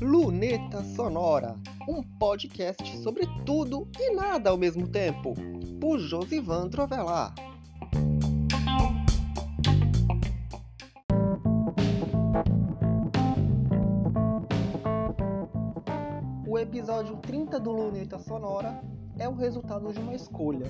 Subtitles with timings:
[0.00, 1.56] Luneta Sonora,
[1.88, 5.34] um podcast sobre tudo e nada ao mesmo tempo,
[5.80, 7.34] por Josivan Trovelar.
[16.46, 18.80] O episódio 30 do Luneta Sonora
[19.18, 20.66] é o resultado de uma escolha,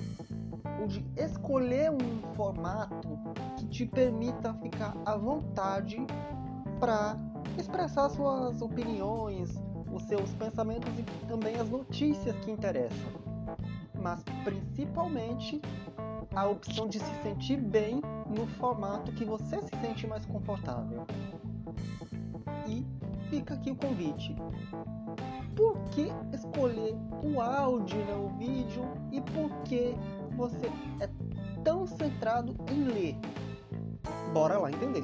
[0.83, 3.18] o de escolher um formato
[3.69, 5.97] te permita ficar à vontade
[6.79, 7.15] para
[7.57, 9.49] expressar suas opiniões,
[9.91, 13.11] os seus pensamentos e também as notícias que interessam.
[13.93, 15.61] Mas principalmente
[16.35, 21.05] a opção de se sentir bem no formato que você se sente mais confortável.
[22.67, 22.85] E
[23.29, 24.35] fica aqui o convite.
[25.55, 29.95] Por que escolher o áudio não o vídeo e por que
[30.37, 30.67] você
[31.01, 31.09] é
[31.63, 33.17] tão centrado em ler?
[34.33, 35.03] Bora lá entender.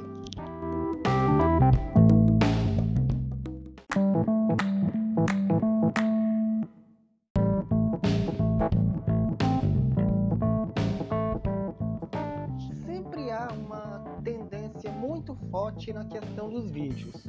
[12.86, 17.28] Sempre há uma tendência muito forte na questão dos vídeos.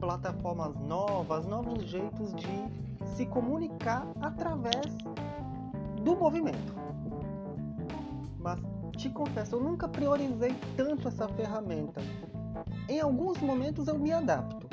[0.00, 4.96] Plataformas novas, novos jeitos de se comunicar através
[6.02, 6.87] do movimento.
[8.96, 12.00] Te confesso, eu nunca priorizei tanto essa ferramenta.
[12.88, 14.68] Em alguns momentos eu me adapto.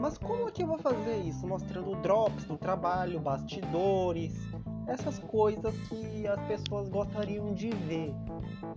[0.00, 1.46] Mas como é que eu vou fazer isso?
[1.46, 4.34] Mostrando drops do trabalho, bastidores,
[4.86, 8.14] essas coisas que as pessoas gostariam de ver.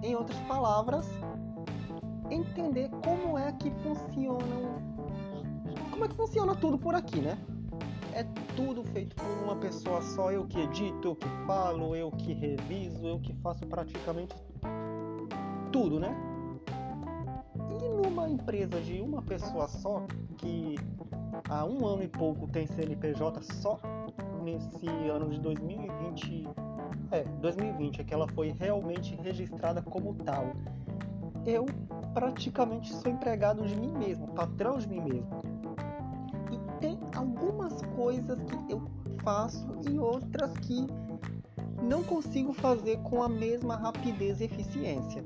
[0.01, 1.07] Em outras palavras,
[2.29, 4.81] entender como é que funcionam.
[5.89, 7.37] Como é que funciona tudo por aqui, né?
[8.13, 8.23] É
[8.55, 13.07] tudo feito por uma pessoa só, eu que edito, eu que falo, eu que reviso,
[13.07, 14.35] eu que faço praticamente
[15.73, 16.15] tudo, né?
[17.57, 20.05] E numa empresa de uma pessoa só,
[20.37, 20.75] que
[21.49, 23.79] há um ano e pouco tem CNPJ só
[24.43, 26.47] nesse ano de 2020,
[27.11, 30.53] é, 2020 é que ela foi realmente registrada como tal.
[31.43, 31.65] Eu
[32.13, 35.41] praticamente sou empregado de mim mesmo, patrão de mim mesmo.
[36.51, 38.83] E tem algumas coisas que eu
[39.23, 40.85] faço e outras que
[41.81, 45.25] não consigo fazer com a mesma rapidez e eficiência.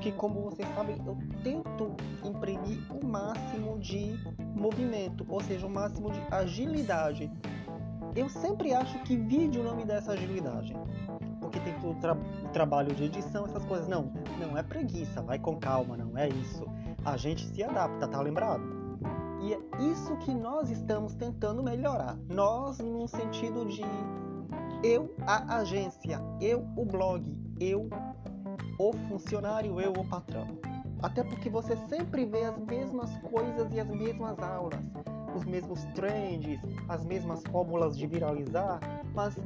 [0.00, 1.94] Que como vocês sabem, eu tento
[2.24, 4.18] imprimir o máximo de
[4.54, 7.30] movimento, ou seja, o máximo de agilidade.
[8.14, 10.74] Eu sempre acho que vídeo não me dá essa agilidade.
[11.40, 12.16] Porque tem o, tra
[12.52, 13.88] trabalho de edição, essas coisas.
[13.88, 16.64] Não, não é preguiça, vai com calma, não é isso.
[17.04, 18.78] A gente se adapta, tá lembrado?
[19.40, 19.60] E é
[19.90, 22.16] isso que nós estamos tentando melhorar.
[22.28, 23.82] Nós, num sentido de
[24.82, 27.24] eu, a agência, eu, o blog,
[27.60, 27.88] eu,
[28.78, 30.46] o funcionário, eu, o patrão.
[31.02, 34.80] Até porque você sempre vê as mesmas coisas e as mesmas aulas,
[35.34, 38.80] os mesmos trends, as mesmas fórmulas de viralizar,
[39.14, 39.36] mas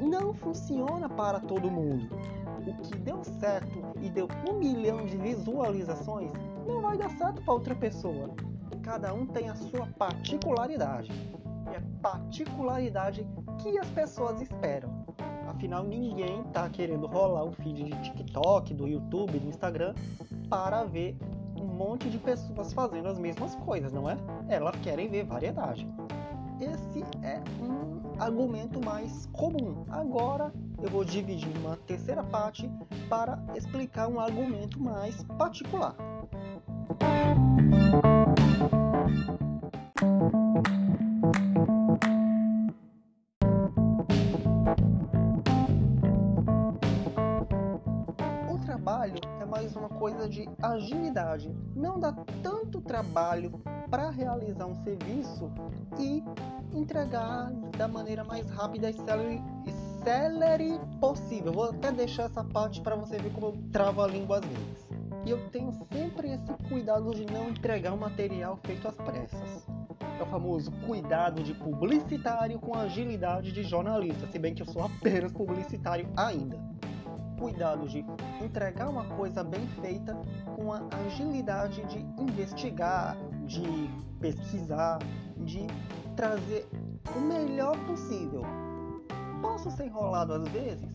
[0.00, 2.08] não funciona para todo mundo.
[2.66, 6.30] O que deu certo e deu um milhão de visualizações
[6.66, 8.30] não vai dar certo para outra pessoa.
[8.82, 11.10] Cada um tem a sua particularidade.
[11.70, 13.26] E é particularidade
[13.58, 14.99] que as pessoas esperam.
[15.60, 19.94] Afinal, ninguém está querendo rolar um feed de TikTok, do YouTube, do Instagram
[20.48, 21.14] para ver
[21.54, 24.16] um monte de pessoas fazendo as mesmas coisas, não é?
[24.48, 25.86] Elas querem ver variedade.
[26.58, 29.84] Esse é um argumento mais comum.
[29.90, 30.50] Agora
[30.82, 32.66] eu vou dividir uma terceira parte
[33.10, 35.94] para explicar um argumento mais particular.
[50.10, 51.54] Coisa de agilidade.
[51.74, 52.12] Não dá
[52.42, 55.50] tanto trabalho para realizar um serviço
[55.98, 56.22] e
[56.74, 59.42] entregar da maneira mais rápida e célere,
[60.02, 61.52] célere possível.
[61.52, 64.90] Vou até deixar essa parte para você ver como eu travo a língua às vezes.
[65.26, 69.66] E eu tenho sempre esse cuidado de não entregar um material feito às pressas.
[70.18, 74.82] É o famoso cuidado de publicitário com agilidade de jornalista, se bem que eu sou
[74.82, 76.58] apenas publicitário ainda.
[77.40, 78.04] Cuidado de
[78.44, 80.14] entregar uma coisa bem feita
[80.54, 83.16] com a agilidade de investigar,
[83.46, 83.90] de
[84.20, 84.98] pesquisar,
[85.38, 85.66] de
[86.14, 86.68] trazer
[87.16, 88.42] o melhor possível.
[89.40, 90.86] Posso ser enrolado às vezes?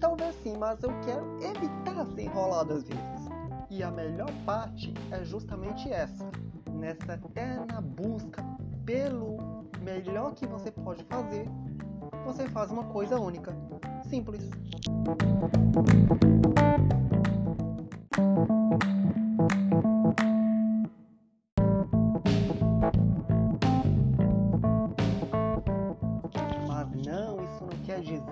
[0.00, 3.28] Talvez sim, mas eu quero evitar ser enrolado às vezes.
[3.68, 6.24] E a melhor parte é justamente essa.
[6.72, 8.42] Nessa eterna busca
[8.86, 11.46] pelo melhor que você pode fazer,
[12.24, 13.54] você faz uma coisa única
[14.08, 14.48] simples.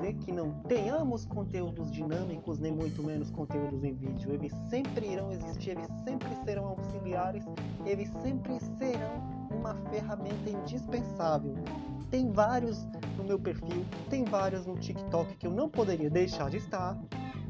[0.05, 4.32] dizer que não tenhamos conteúdos dinâmicos, nem muito menos conteúdos em vídeo.
[4.32, 7.44] Eles sempre irão existir, eles sempre serão auxiliares,
[7.85, 11.55] eles sempre serão uma ferramenta indispensável.
[12.11, 16.58] Tem vários no meu perfil, tem vários no TikTok que eu não poderia deixar de
[16.58, 16.99] estar,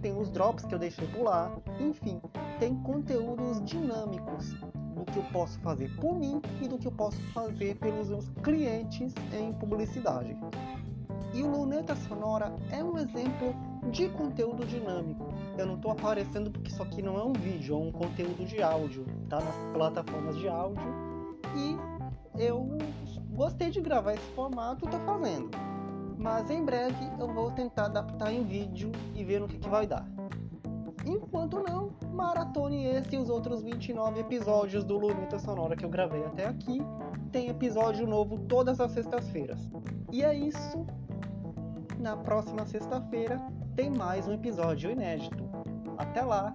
[0.01, 2.21] tem os drops que eu deixei pular, enfim,
[2.59, 4.55] tem conteúdos dinâmicos
[4.95, 8.29] do que eu posso fazer por mim e do que eu posso fazer pelos meus
[8.43, 10.37] clientes em publicidade.
[11.35, 13.55] E o Luneta Sonora é um exemplo
[13.91, 15.35] de conteúdo dinâmico.
[15.59, 18.63] Eu não estou aparecendo porque isso aqui não é um vídeo, é um conteúdo de
[18.63, 20.95] áudio, tá nas plataformas de áudio.
[21.57, 21.77] E
[22.41, 22.79] eu
[23.35, 25.51] gostei de gravar esse formato estou fazendo.
[26.17, 29.87] Mas em breve eu vou tentar adaptar em vídeo e ver o que, que vai
[29.87, 30.07] dar.
[31.05, 36.25] Enquanto não, maratone esse e os outros 29 episódios do Luneta Sonora que eu gravei
[36.25, 36.81] até aqui.
[37.31, 39.69] Tem episódio novo todas as sextas-feiras.
[40.11, 40.87] E é isso.
[41.99, 43.41] Na próxima sexta-feira
[43.75, 45.45] tem mais um episódio inédito.
[45.99, 46.55] Até lá!